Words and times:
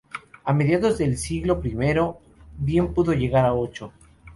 A 0.43 0.51
mediados 0.51 0.97
del 0.97 1.15
siglo 1.15 1.61
I 1.63 1.75
bien 2.57 2.91
pudo 2.91 3.13
llegar 3.13 3.45
a 3.45 3.53
ocho. 3.53 3.93